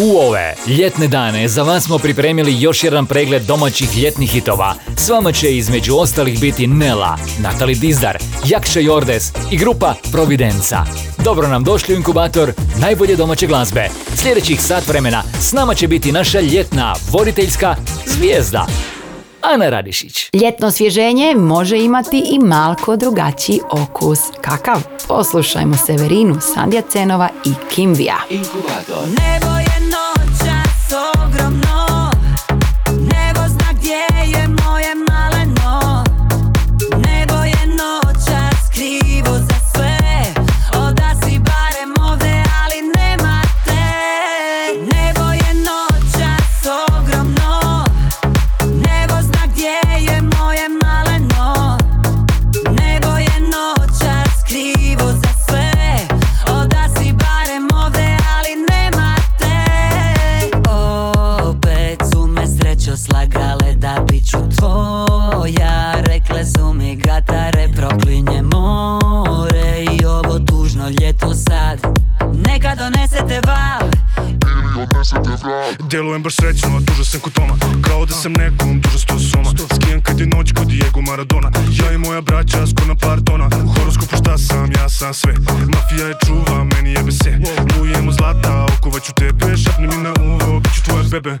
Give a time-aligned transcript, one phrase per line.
[0.00, 4.74] U ove ljetne dane za vas smo pripremili još jedan pregled domaćih ljetnih hitova.
[4.96, 10.84] S vama će između ostalih biti Nela, Natali Dizdar, Jakša Jordes i grupa Providenca.
[11.24, 13.88] Dobro nam došli u inkubator najbolje domaće glazbe.
[14.14, 18.66] Sljedećih sat vremena s nama će biti naša ljetna voditeljska zvijezda.
[19.42, 20.30] Ana Radišić.
[20.32, 24.18] Ljetno osvježenje može imati i malko drugačiji okus.
[24.40, 24.82] Kakav?
[25.08, 28.16] Poslušajmo Severinu, Sandija Cenova i Kimvija.
[28.30, 29.57] Inkubator.
[75.90, 77.54] Djelujem baš srećno, a tužan sam kod Toma.
[77.82, 79.50] Kao da sam nekom dužan sto soma.
[79.74, 81.50] Skijem kad je noć kod Diego Maradona.
[81.80, 83.46] Ja i moja braća skoro na par tona.
[83.64, 85.34] U horoskopu šta sam, ja sam sve.
[85.74, 87.38] Mafija je čuva, meni jebe se
[87.78, 91.38] Lujem u zlata, okovat ću tebe Šapni mi na uvo, bit ću tvoja bebe.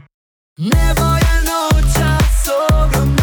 [0.58, 3.17] Nebo je noćas ogromno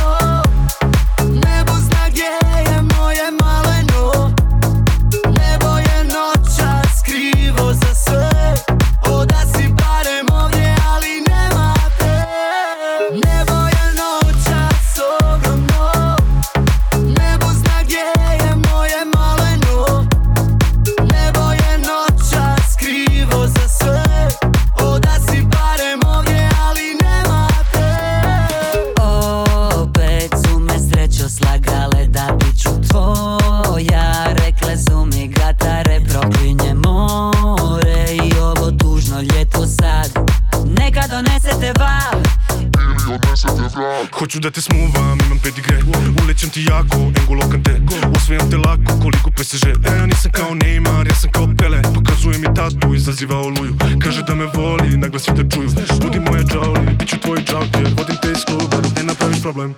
[44.12, 45.78] Hoću da te smuvam, imam pedigre.
[46.24, 47.81] Ulećem ti jako, engolo kante
[48.16, 51.81] Osvijam te lako, koliko PSG E, ja nisam kao Neymar, ja sam kao Pele.
[51.96, 53.75] Pokazuje mi tatu, izaziva oluju.
[54.03, 55.69] Kaže da me voli, naglas svi te čuju.
[56.02, 59.75] Budi moja džavli, bit ću tvoj džavker Vodim te iz kluba, ne napraviš problem.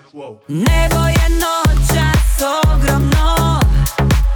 [0.48, 2.42] Nebo je noćas
[2.74, 3.62] ogromno.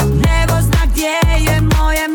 [0.01, 1.15] Nebo zna gdje
[1.47, 2.07] je moje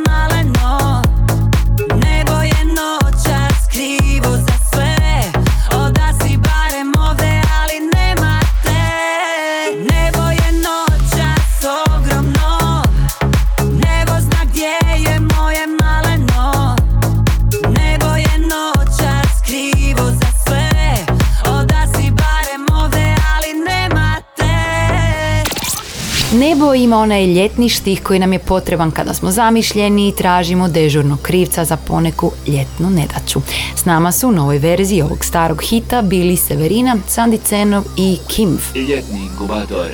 [26.57, 31.19] Nebo ima onaj ljetni štih koji nam je potreban kada smo zamišljeni i tražimo dežurnog
[31.23, 33.41] krivca za poneku ljetnu nedaću.
[33.77, 38.59] S nama su u novoj verziji ovog starog hita bili Severina, Sandi Cenov i Kimv.
[38.75, 39.87] Ljetni inkubator.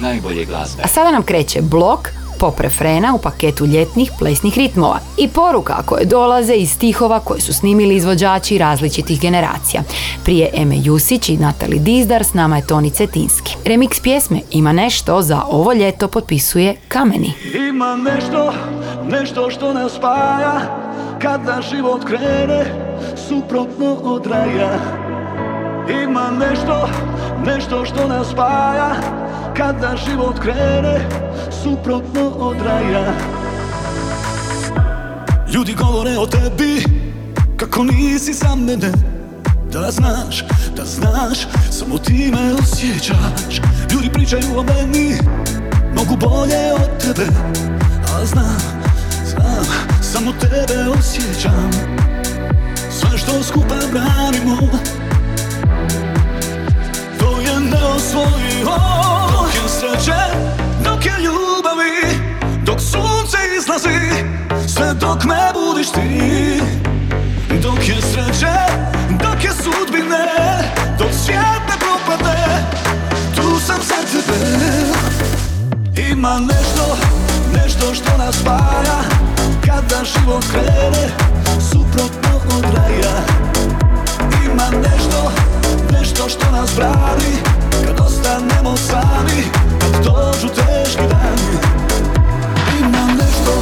[0.00, 0.82] Najbolje glazbe.
[0.84, 2.08] A sada nam kreće blok
[2.38, 7.52] pop refrena u paketu ljetnih plesnih ritmova i poruka koje dolaze iz stihova koje su
[7.52, 9.82] snimili izvođači različitih generacija.
[10.24, 13.56] Prije Eme Jusić i Natali Dizdar s nama je Toni Cetinski.
[13.64, 17.32] Remix pjesme Ima nešto za ovo ljeto potpisuje Kameni.
[17.68, 18.52] Ima nešto,
[19.10, 20.60] nešto što nas spaja
[21.22, 22.64] Kada život krene
[23.28, 25.07] suprotno od raja
[25.88, 26.88] Ima nešto,
[27.46, 28.94] nešto što nas spaja.
[29.56, 31.08] Kada život krene
[31.62, 33.12] suprotno od raja.
[35.54, 36.84] Ljudi govore o tebi
[37.56, 38.92] Kako nisi za mene.
[39.72, 40.44] Da znaš,
[40.76, 41.38] da znaš
[41.70, 43.60] Samo ti me osjećaš.
[43.92, 45.18] Ljudi pričaju o meni
[45.96, 47.26] Mogu bolje od tebe.
[48.14, 48.58] A znam,
[49.24, 49.64] znam
[50.02, 51.70] Samo tebe osjećam.
[52.90, 54.58] Sve što skupa branimo
[57.98, 58.76] osvojio
[59.32, 60.20] Dok je sreće,
[60.84, 61.96] dok je ljubavi
[62.64, 63.98] Dok sunce izlazi
[64.74, 66.60] Sve dok me budiš ti.
[67.62, 68.56] Dok je sreće,
[69.10, 70.26] dok je sudbine
[70.98, 72.38] Dok svijet ne propade
[73.36, 74.48] Tu sam za tebe.
[76.10, 76.96] Ima nešto,
[77.54, 79.00] nešto što nas spaja.
[79.66, 81.08] Kada život krene
[81.70, 83.14] Suprotno od raja.
[84.44, 85.32] Ima nešto,
[86.08, 87.36] nešto što nas brani.
[87.86, 89.42] Kad ostanemo sami
[89.80, 91.58] Kad dođu teški dani.
[92.80, 93.52] Ima nešto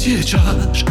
[0.00, 0.82] сейчас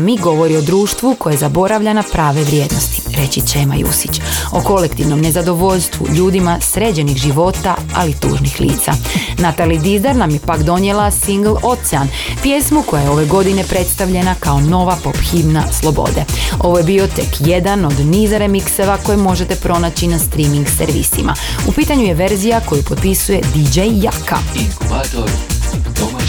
[0.00, 4.20] Mi govori o društvu koje zaboravlja na prave vrijednosti, reći Čema Jusić,
[4.52, 8.92] o kolektivnom nezadovoljstvu, ljudima sređenih života, ali tužnih lica.
[9.38, 12.08] Natali Dizdar nam je pak donijela single Ocean,
[12.42, 16.24] pjesmu koja je ove godine predstavljena kao nova pop himna Slobode.
[16.58, 21.34] Ovo je bio tek jedan od niza remikseva koje možete pronaći na streaming servisima.
[21.68, 24.38] U pitanju je verzija koju potpisuje DJ Jaka.
[24.54, 25.49] Inkubator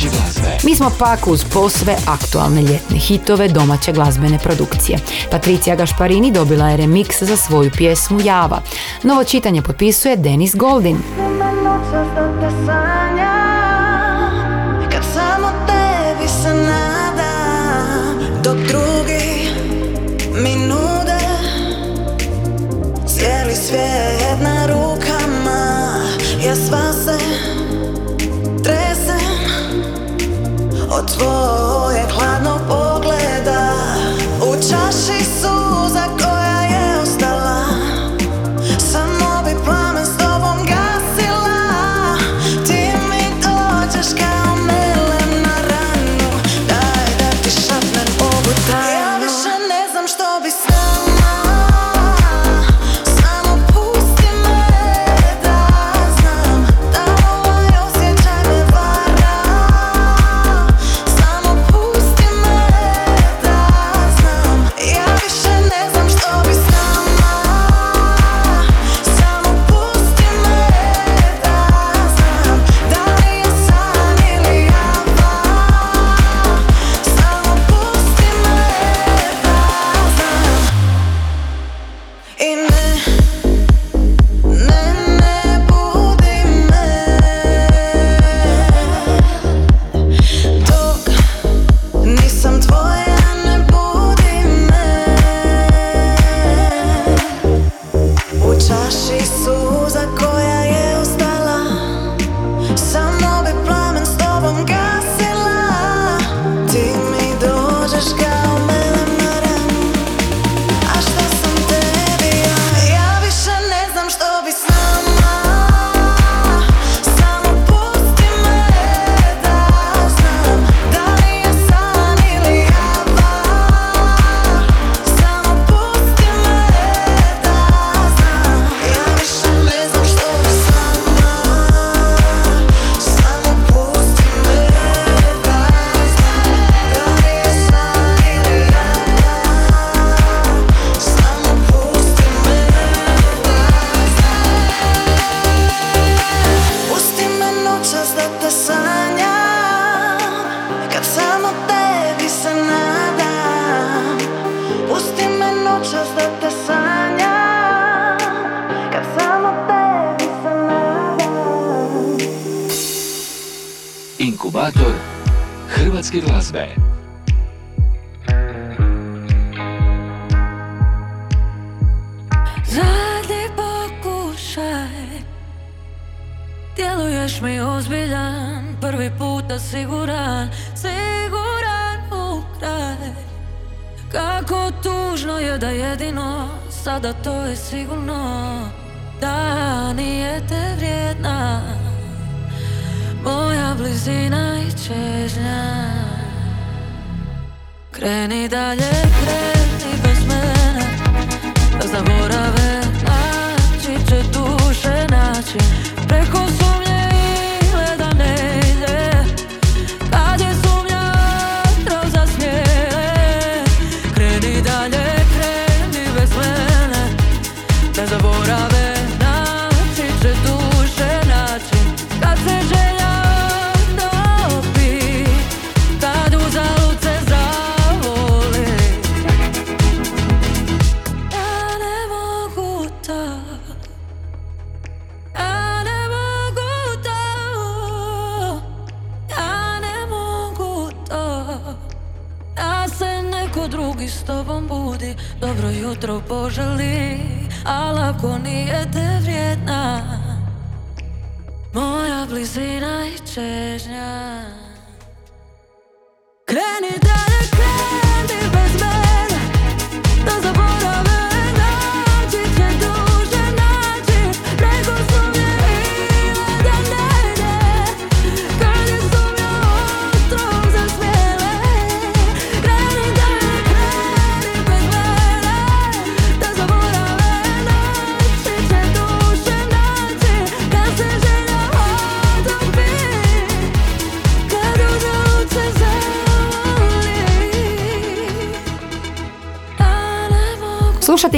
[0.02, 0.58] Traži glazbe.
[0.64, 4.98] Mi smo pak uz posve aktualne ljetne hitove domaće glazbene produkcije.
[5.32, 8.62] Patricija Gašparini dobila je remiks za svoju pjesmu Java.
[9.04, 10.98] Novo čitanje potpisuje Denis Goldin.
[23.72, 24.11] Yeah.
[31.22, 32.04] dwoje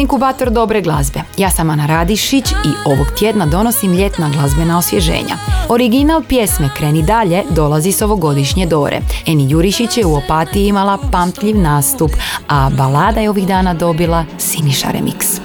[0.04, 1.20] inkubator dobre glazbe.
[1.38, 5.38] Ja sam Ana Radišić i ovog tjedna donosim ljetna glazbena osvježenja.
[5.70, 9.00] Original pjesme Kreni dalje dolazi s ovogodišnje Dore.
[9.26, 12.12] Eni Jurišić je u Opatiji imala pamtljiv nastup,
[12.48, 15.40] a balada je ovih dana dobila Siniša Remix.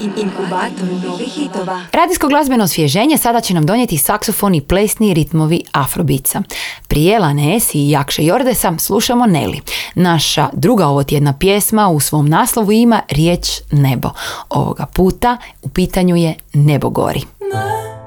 [1.92, 6.42] Radijsko glazbeno osvježenje sada će nam donijeti saksofon i plesni ritmovi afrobica.
[6.88, 9.61] Prije Lanes i Jakše Jordesa slušamo Neli.
[9.94, 14.11] Naša druga ovotjedna pjesma u svom naslovu ima riječ nebo.
[14.50, 15.37] Ovoga puta.
[15.62, 17.20] U pitanju je Nebo gori.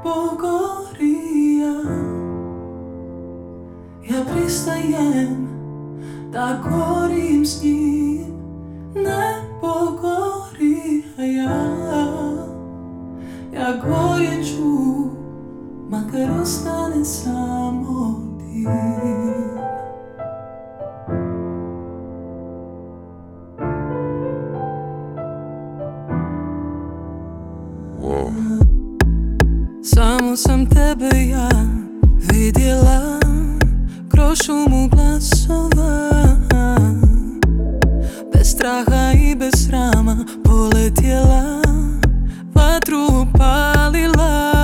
[0.04, 1.74] Bogorija
[4.10, 4.26] Ja.
[4.34, 5.48] Pristajem
[6.32, 8.26] da gorim s njim.
[8.96, 11.82] Ne pogori, a ja.
[13.54, 15.02] Ja gorjet ću
[15.90, 18.68] Makar ostane samo dim
[29.84, 31.50] Samo sam tebe ja
[32.32, 33.20] vidjela
[34.12, 36.10] Kroz šumu glasova.
[38.34, 41.62] Bez straha i bez srama Poletjela
[42.56, 44.61] Vatru upalila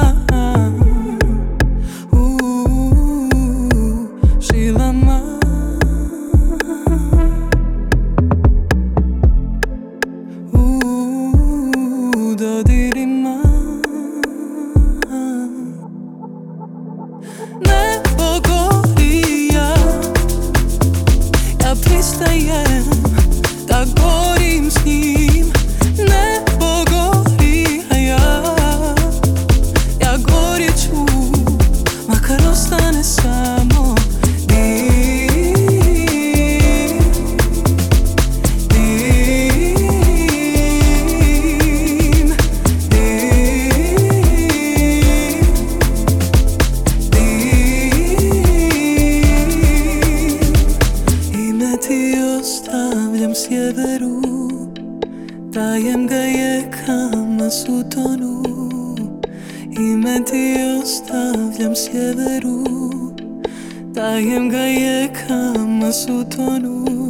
[64.18, 67.07] Kaim gaye kama sutonu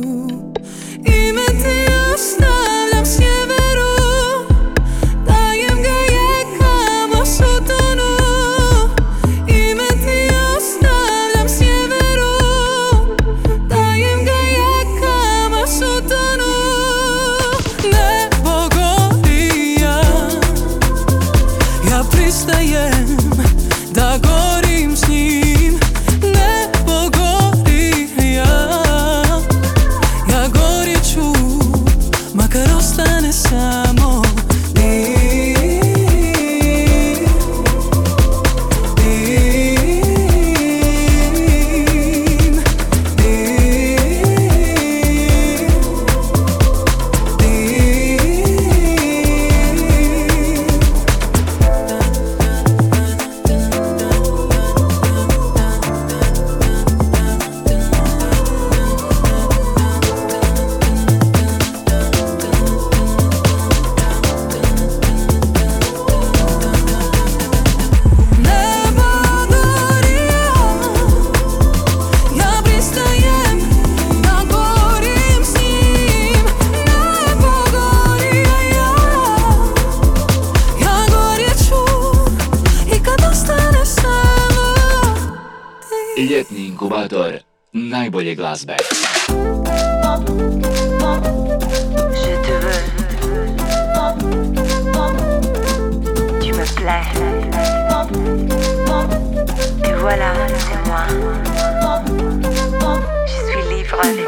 [88.27, 88.93] les glaces bêtes.
[92.13, 92.83] Je te veux.
[96.41, 97.07] Tu me plais.
[99.85, 101.03] Et voilà, c'est moi.
[103.27, 104.26] Je suis libre.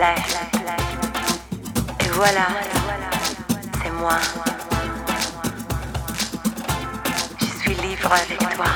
[0.00, 0.04] Et
[2.12, 2.46] voilà,
[3.82, 4.16] c'est moi.
[7.40, 8.66] Je suis libre avec toi.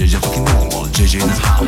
[0.00, 1.59] JJ fucking normal, JJ in his high.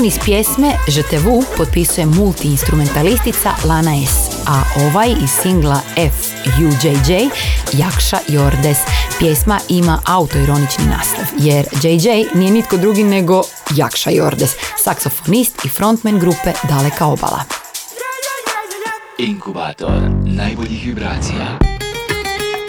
[0.00, 7.28] Saksofon iz pjesme Je te vu potpisuje multiinstrumentalistica Lana S, a ovaj iz singla FUJJ
[7.72, 8.78] Jakša Jordes.
[9.18, 13.42] Pjesma ima autoironični naslov, jer JJ nije nitko drugi nego
[13.76, 14.50] Jakša Jordes,
[14.84, 17.44] saksofonist i frontman grupe Daleka obala.
[19.18, 21.58] Inkubator najboljih vibracija.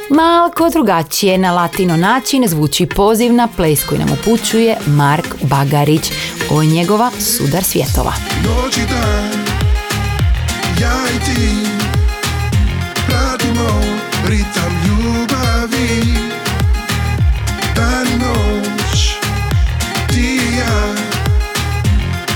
[0.09, 6.11] Malko drugačije na latino način zvuči poziv na ples koji nam upućuje Mark Bagarić.
[6.53, 8.13] O njegova sudar svjetova.
[8.43, 9.31] Noć i dan,
[10.81, 11.51] ja i ti
[13.07, 13.81] Pratimo
[14.27, 16.13] ritam ljubavi.
[17.75, 19.15] Dan i noć,
[20.09, 20.95] ti i ja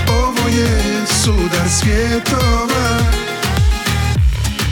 [0.08, 2.98] Ovo je sudar svjetova.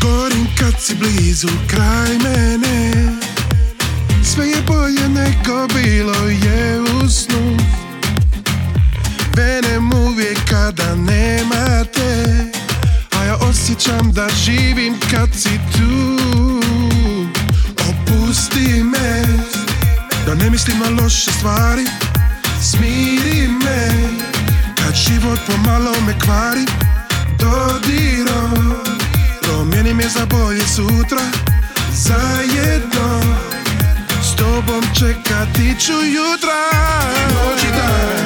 [0.03, 2.93] Gorim kad si blizu kraj mene.
[4.25, 7.57] Sve je bolje nego bilo je u snu
[9.37, 12.45] Venem uvijek kada nema te
[13.19, 16.15] A ja osjećam da živim kad si tu.
[17.89, 19.25] Opusti me
[20.27, 21.85] Da ne mislim na loše stvari
[22.63, 23.91] Smiri me
[24.77, 26.65] Kad život pomalo me kvari
[27.39, 28.75] Dodirom
[29.43, 31.23] Promijeni me za bolje sutra
[31.93, 33.21] Zajedno
[34.23, 36.61] S tobom čekati ću jutra.
[37.35, 38.24] Noć i dan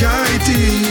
[0.00, 0.88] ja i ti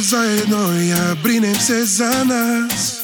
[0.00, 3.00] zajedno ja brinem se za nas.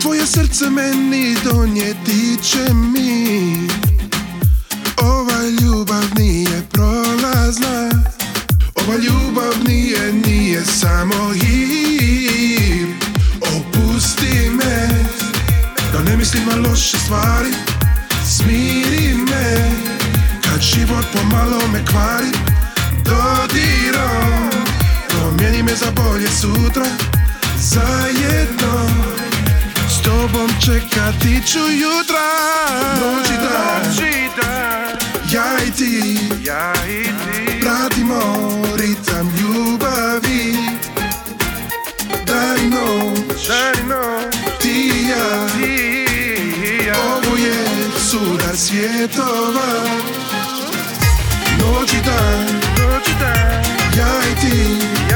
[0.00, 3.68] Tvoje srce meni donijeti će mi.
[4.96, 7.90] Ova ljubav nije prolazna.
[8.74, 12.86] Ova ljubav nije, nije samo hir
[13.40, 14.88] Opusti me
[15.92, 17.50] Da ne mislim na loše stvari.
[18.36, 19.70] Smiri me
[20.42, 22.30] Kad život pomalo me kvari.
[23.04, 24.43] Dodirom
[25.36, 26.84] Promijeni me za bolje sutra
[27.58, 28.88] Zajedno.
[29.88, 32.28] S tobom čekati ću jutra.
[33.00, 33.84] Noć i dan
[35.32, 36.18] Ja i ti.
[37.60, 38.22] Pratimo
[38.76, 40.56] ritam ljubavi.
[42.26, 43.46] Dan i noć.
[44.62, 45.08] Ti i
[46.86, 46.94] ja.
[46.94, 47.64] Ovo je
[48.10, 49.66] sudar svjetova.
[51.58, 52.64] Noć i dan.
[53.96, 55.13] Ja i ti, ja i ti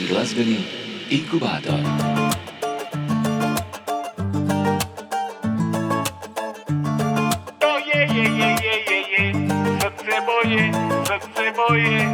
[0.00, 0.56] Hrvatski glazbeni
[1.10, 1.74] inkubator.
[11.06, 12.08] Srce srce moje,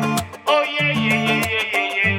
[0.46, 2.10] o je, je, je, je, je, je,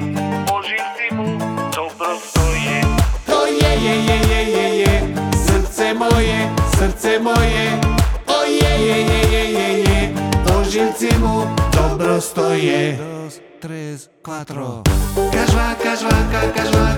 [0.54, 1.38] oživci mu
[1.76, 2.82] dobro stoje.
[3.26, 5.16] To je, je, je, je, je, je,
[5.48, 7.80] srce moje, srce moje,
[8.28, 10.14] o je, je, je, je, je, je,
[10.60, 12.98] oživci mu dobro stoje.
[12.98, 14.84] Dos, tres, cuatro.
[16.48, 16.97] Kažvaka, žvaka, kažvaka,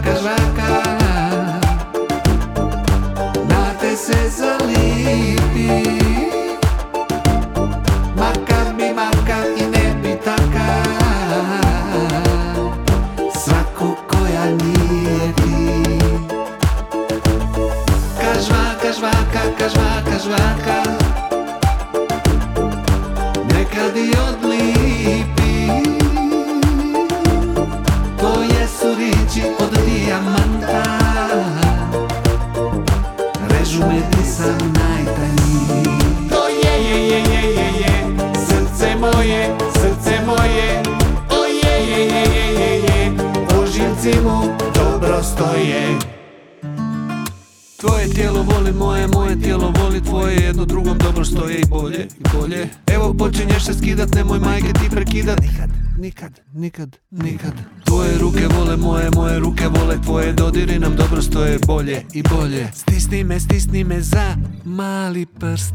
[65.50, 65.74] prst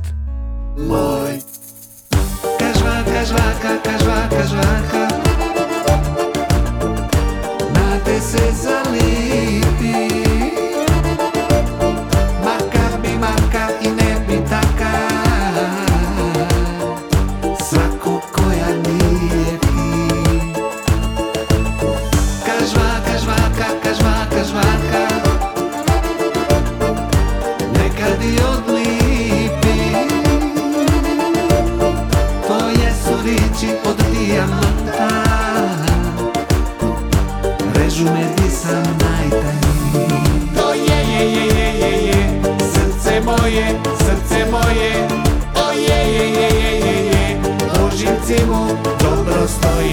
[0.77, 1.39] Moj.
[2.59, 5.05] Kažvaka, žvaka, kažvaka, žvaka.
[7.75, 10.24] Na te se zalipi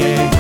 [0.02, 0.31] dobro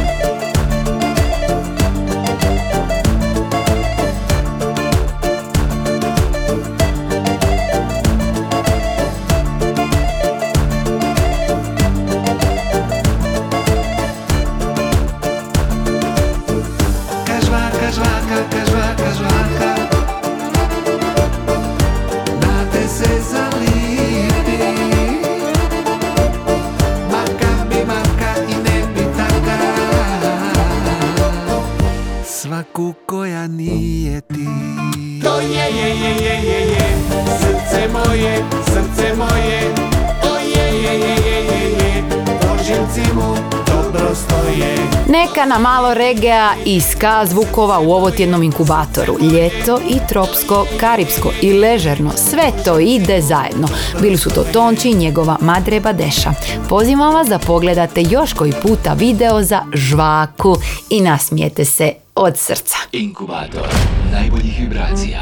[45.32, 49.18] Neka na malo regea i ska zvukova u ovotjednom inkubatoru.
[49.22, 53.68] Ljeto i tropsko, karipsko i ležerno, sve to ide zajedno.
[54.02, 56.34] Bili su to Tonči i njegova Madre Badeša.
[56.70, 60.58] Pozivam vas da pogledate još koji puta video za žvaku
[60.90, 62.78] i nasmijete se od srca.
[62.92, 63.68] Inkubator
[64.12, 65.22] najboljih vibracija.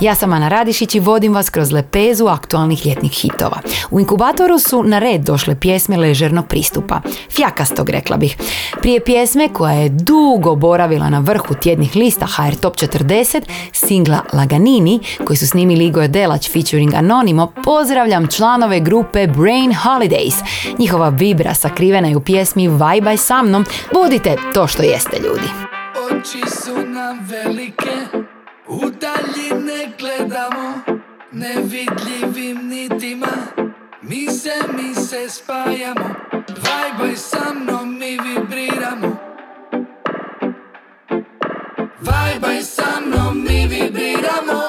[0.00, 3.60] Ja sam Ana Radišić i vodim vas kroz lepezu aktualnih ljetnih hitova.
[3.90, 7.00] U inkubatoru su na red došle pjesme ležernog pristupa.
[7.30, 8.36] Fjakastog, rekla bih.
[8.80, 13.42] Prije pjesme koja je dugo boravila na vrhu tjednih lista HR Top 40,
[13.72, 20.34] singla Laganini, koji su snimili Igor Delać featuring Anonimo, pozdravljam članove grupe Brain Holidays.
[20.78, 23.64] Njihova vibra sakrivena je u pjesmi Vajbaj sa mnom.
[23.94, 25.48] Budite to što jeste ljudi.
[26.10, 27.90] Oči su nam velike,
[28.68, 30.80] u daljine gledamo,
[31.32, 33.26] nevidljivim nitima.
[34.02, 36.14] Mi se, mi se spajamo,
[36.48, 39.16] vajbaj sa mnom mi vibriramo.
[42.00, 44.62] Vajbaj sa mnom mi vibriramo,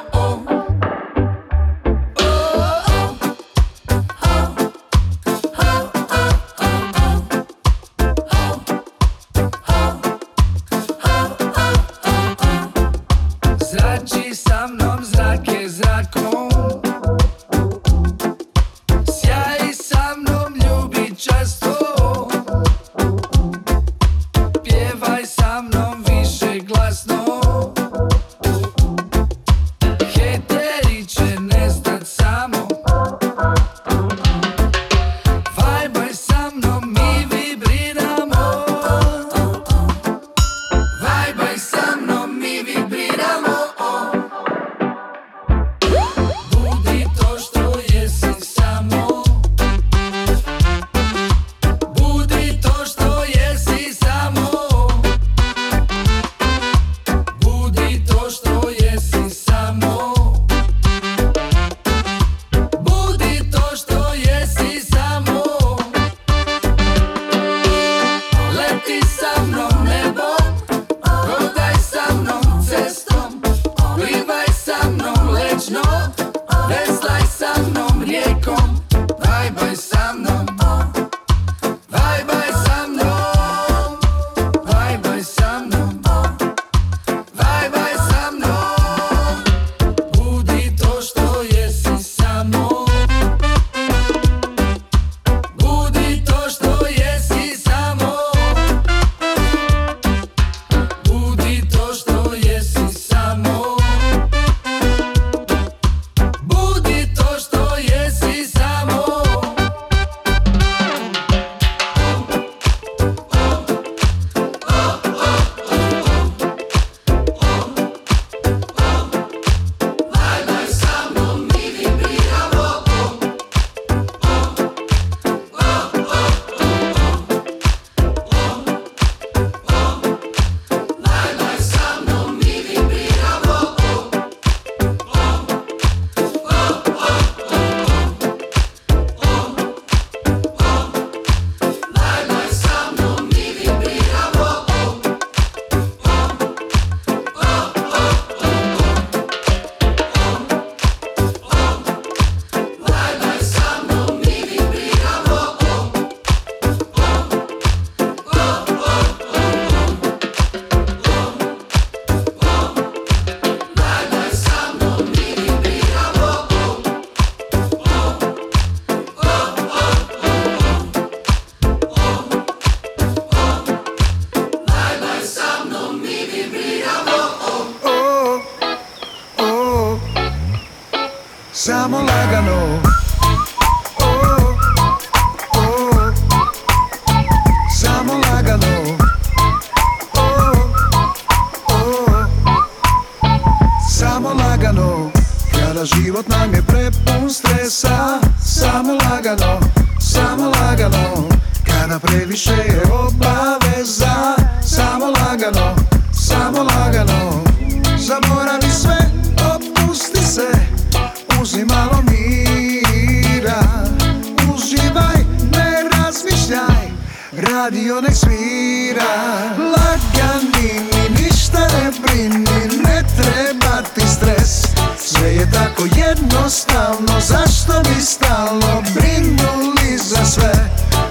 [226.89, 230.53] stalno Zašto bi stalno brinuli za sve?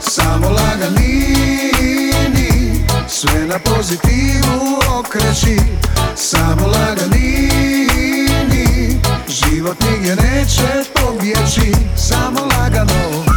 [0.00, 1.64] Samo laganini
[3.08, 5.58] Sve na pozitivu okreći.
[6.16, 7.48] Samo laganini
[9.28, 11.72] Život nigdje neće pobjeći.
[11.96, 13.27] Samo lagano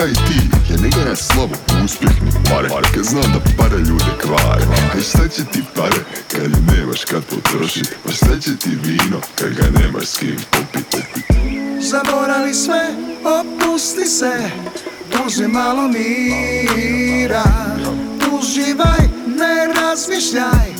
[0.00, 0.40] Kaj ti
[0.70, 4.64] Ja ne gledam slavu, uspjeh ni pare Kad znam da pare ljude kvare.
[4.96, 6.00] A šta će ti pare
[6.32, 11.04] kad nemaš kad potrošit Pa šta će ti vino kad ga nemaš s kim popit
[11.80, 12.88] Zaborali sve,
[13.24, 14.50] opusti se
[15.10, 17.44] Tuži malo mira.
[18.32, 20.70] Uživaj, ne razmišljaj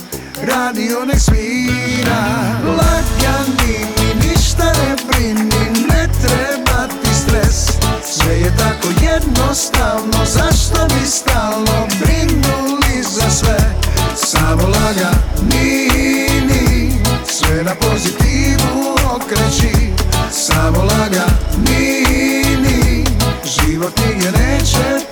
[0.41, 2.23] Radio nek svira.
[2.65, 3.60] Lagan
[9.41, 13.75] jednostavno Zašto bi stalno brinuli za sve?
[14.15, 16.11] Samo laganini
[17.25, 19.93] Sve na pozitivu okreći.
[20.31, 22.25] Samo laganini
[23.45, 25.10] Život nigdje neće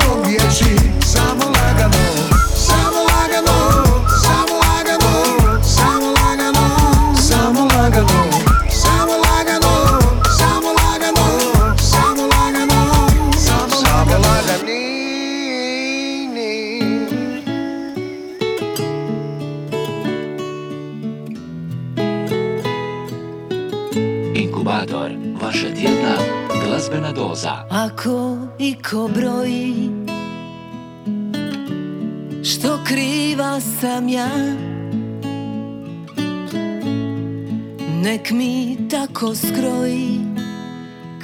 [39.19, 40.19] kako skroji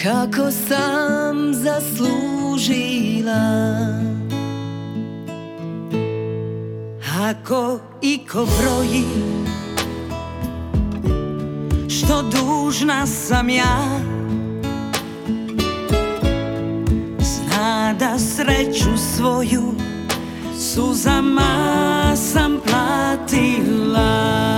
[0.03, 3.33] kako sam zaslužila.
[7.21, 9.05] Ako i ko broji
[11.89, 13.99] što dužna sam ja?
[17.19, 19.73] Zna da sreću svoju
[20.59, 24.54] suzama sam platila.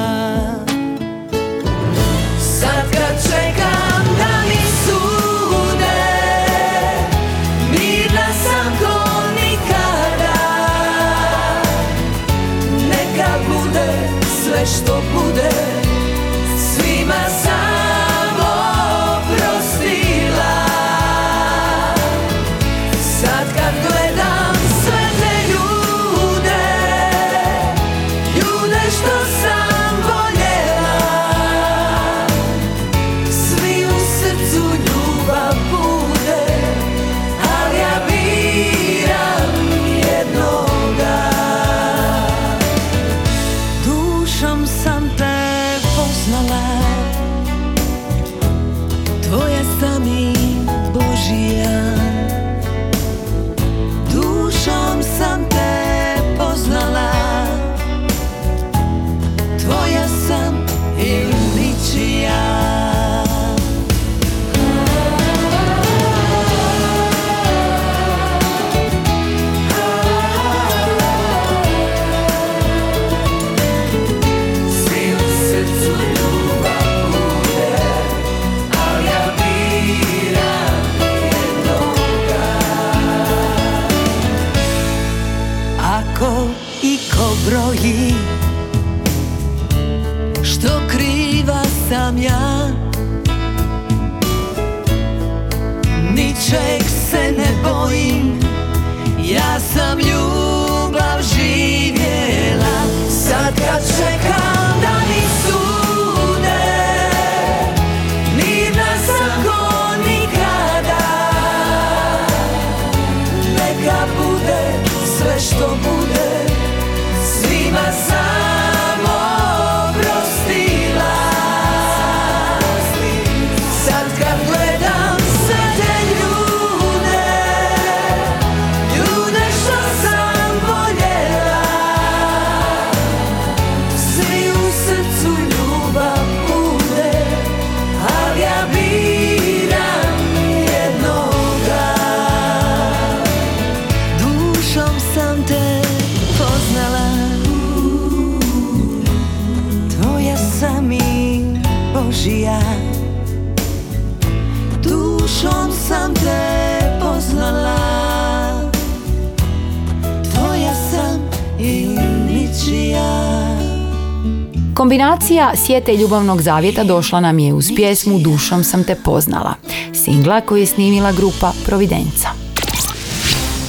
[164.87, 169.53] Kombinacija sjete ljubavnog zavjeta došla nam je uz pjesmu Dušom sam te poznala,
[169.93, 172.36] singla koju je snimila grupa Providenca.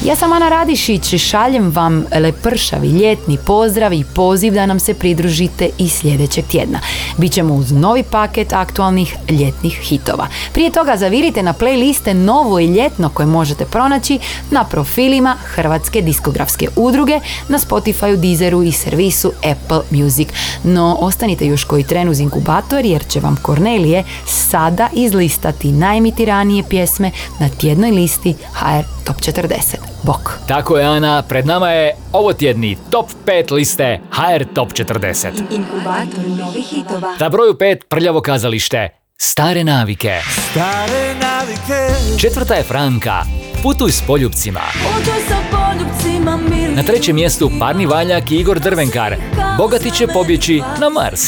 [0.05, 4.95] Ja sam Ana Radišić i šaljem vam lepršavi ljetni pozdrav i poziv da nam se
[4.95, 6.81] pridružite i sljedećeg tjedna.
[7.17, 10.27] Bićemo uz novi paket aktualnih ljetnih hitova.
[10.53, 14.19] Prije toga zavirite na playliste novo i ljetno koje možete pronaći
[14.51, 20.29] na profilima Hrvatske diskografske udruge na Spotifyu, Deezeru i servisu Apple Music.
[20.65, 27.11] No, ostanite još koji tren uz inkubator jer će vam Kornelije sada izlistati najmitiranije pjesme
[27.41, 29.88] na tjednoj listi HR Top 40.
[30.03, 30.39] Bok.
[30.47, 35.29] Tako je Ana, pred nama je ovo tjedni top 5 liste HR Top 40.
[35.51, 37.17] Inkubator novih hitova.
[37.21, 40.21] Na broju 5 prljavo kazalište, stare navike.
[40.51, 43.23] Stare navike Četvrta je Franka,
[43.63, 44.61] putuj s poljubcima.
[44.73, 46.39] Putuj sa poljubcima
[46.77, 49.17] Na trećem mjestu Parni Valjak i Igor Drvenkar,
[49.59, 51.23] bogati će pobjeći na Mars.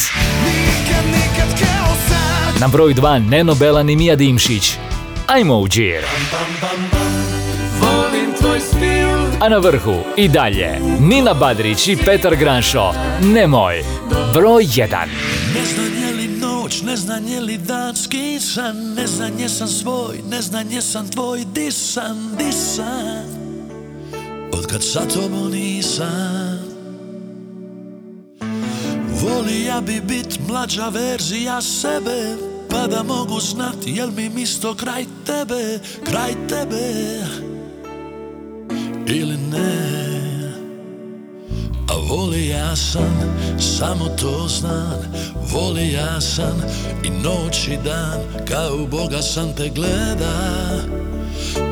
[2.61, 4.73] Na broju 2 Neno Belan i Mija Dimšić,
[5.27, 6.05] ajmo u džir.
[9.41, 12.93] A na vrhu i dalje Nina Badrić i Petar Granšo,
[13.23, 13.85] nemoj,
[14.35, 14.89] broj 1.
[15.55, 20.17] Ne znam je li noć, ne znam je li dan skisan Ne znam jesam svoj,
[20.31, 23.25] ne znam jesam tvoj Disan, disan.
[24.53, 26.61] Od kad sa tobom nisam.
[29.23, 32.37] Volija bi bit mlađa verzija sebe
[32.71, 37.21] Pa da mogu znat jel mi misto kraj tebe Kraj tebe
[39.13, 39.91] Ili ne.
[41.89, 45.01] A voli ja sam, samo to znam.
[45.53, 46.63] Voli ja sam
[47.05, 50.61] i noć i dan Kao Boga sam te gleda.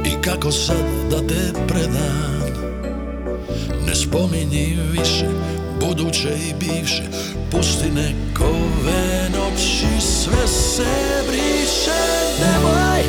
[0.07, 2.69] I kako sad da te predam?
[3.87, 5.27] Ne spominji više
[5.81, 7.03] Buduće i bivše.
[7.51, 12.01] Pusti nekove noći Sve se briše.
[12.41, 13.03] Nemoj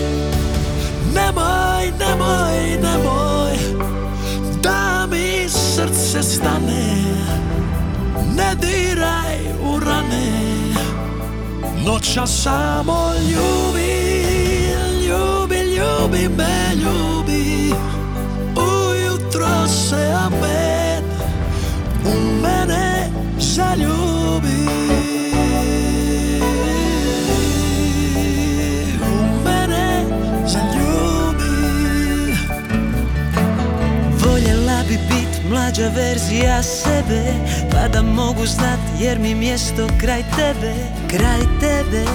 [1.14, 3.29] Nemoj, nemoj, nemoj
[6.24, 6.96] srce stane
[8.36, 10.32] Ne diraj u rane.
[11.86, 14.10] Noća samo ljubi
[15.08, 17.74] Ljubi, ljubi me, ljubi.
[18.56, 21.04] Ujutro se opet
[22.06, 23.10] U mene
[23.40, 25.19] zaljubi
[35.50, 37.34] mlađa verzija sebe
[37.72, 40.74] Pa da mogu znat jer mi mjesto kraj tebe
[41.08, 42.06] Kraj tebe.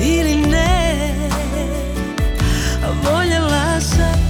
[0.00, 0.86] Ili ne
[3.04, 4.20] Voljela sam,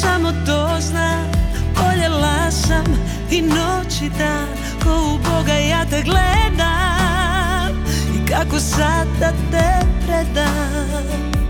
[0.00, 1.32] samo to znam.
[1.76, 2.84] Voljela sam
[3.30, 4.48] i noć i dan
[4.84, 7.84] Ko u Boga ja te gledam.
[8.16, 11.04] I kako sad da te predam.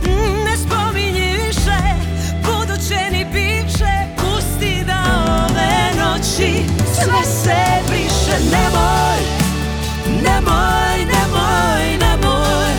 [0.04, 1.80] Mm, Ne spominji više
[2.44, 3.99] buduće ni bivše
[6.20, 6.64] ove noći
[6.94, 7.56] sve se
[7.88, 9.20] briše Nemoj,
[10.22, 12.72] nemoj, nemoj, nemoj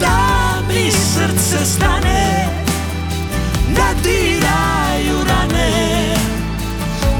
[0.00, 2.48] Da mi srce stane
[3.68, 6.14] Ne diraju rane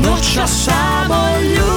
[0.02, 1.71] Noća samo ljubi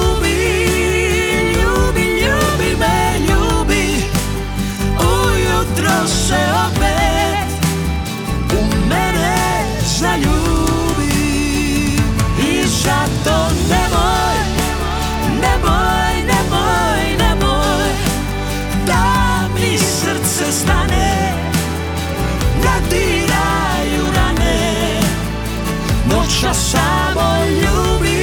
[26.70, 28.18] samo ljubi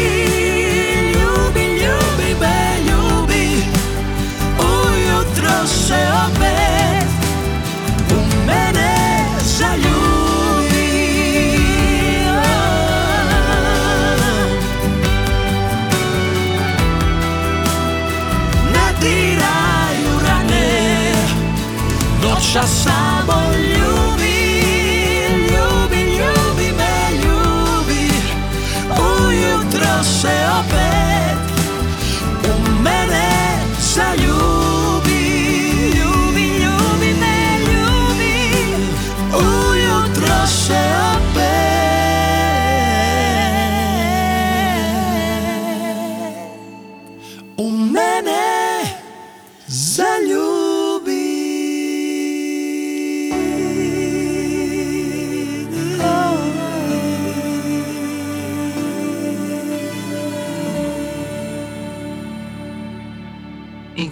[1.14, 3.66] Ljubi, ljubi me, ljubi
[4.60, 7.08] Ujutro se opet
[8.12, 10.88] U mene zaljubi
[18.74, 21.14] Ne diraju rane
[22.24, 22.68] Noća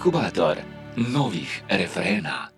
[0.02, 0.58] Inkubator
[0.98, 2.51] novih refrena.